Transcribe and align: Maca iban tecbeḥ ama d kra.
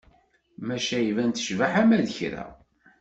Maca 0.67 0.97
iban 1.01 1.31
tecbeḥ 1.31 1.73
ama 1.81 1.97
d 2.05 2.07
kra. 2.17 2.45